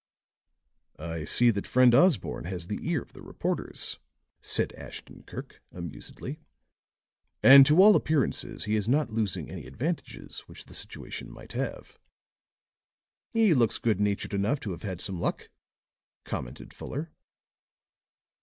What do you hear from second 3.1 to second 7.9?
the reporters," said Ashton Kirk amusedly; "and to